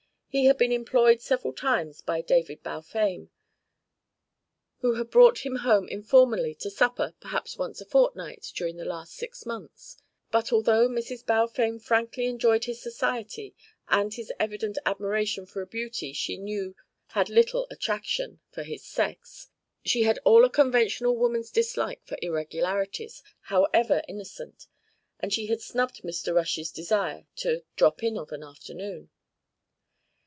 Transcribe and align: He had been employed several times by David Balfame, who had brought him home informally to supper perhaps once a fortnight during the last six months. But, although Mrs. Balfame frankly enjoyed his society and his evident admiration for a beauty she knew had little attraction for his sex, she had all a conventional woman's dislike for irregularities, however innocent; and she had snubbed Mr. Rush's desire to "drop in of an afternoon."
He 0.33 0.45
had 0.45 0.57
been 0.57 0.71
employed 0.71 1.19
several 1.19 1.51
times 1.51 1.99
by 1.99 2.21
David 2.21 2.63
Balfame, 2.63 3.27
who 4.79 4.93
had 4.93 5.09
brought 5.11 5.39
him 5.39 5.57
home 5.57 5.89
informally 5.89 6.55
to 6.61 6.69
supper 6.69 7.13
perhaps 7.19 7.57
once 7.57 7.81
a 7.81 7.85
fortnight 7.85 8.49
during 8.55 8.77
the 8.77 8.85
last 8.85 9.13
six 9.13 9.45
months. 9.45 9.97
But, 10.31 10.53
although 10.53 10.87
Mrs. 10.87 11.25
Balfame 11.25 11.79
frankly 11.79 12.27
enjoyed 12.27 12.63
his 12.63 12.81
society 12.81 13.53
and 13.89 14.13
his 14.13 14.31
evident 14.39 14.77
admiration 14.85 15.45
for 15.45 15.61
a 15.61 15.67
beauty 15.67 16.13
she 16.13 16.37
knew 16.37 16.77
had 17.07 17.27
little 17.29 17.67
attraction 17.69 18.39
for 18.53 18.63
his 18.63 18.85
sex, 18.85 19.49
she 19.83 20.03
had 20.03 20.17
all 20.23 20.45
a 20.45 20.49
conventional 20.49 21.17
woman's 21.17 21.51
dislike 21.51 22.05
for 22.05 22.17
irregularities, 22.21 23.21
however 23.41 24.01
innocent; 24.07 24.67
and 25.19 25.33
she 25.33 25.47
had 25.47 25.59
snubbed 25.61 26.03
Mr. 26.03 26.33
Rush's 26.33 26.71
desire 26.71 27.27
to 27.35 27.65
"drop 27.75 28.01
in 28.01 28.17
of 28.17 28.31
an 28.31 28.43
afternoon." 28.43 29.09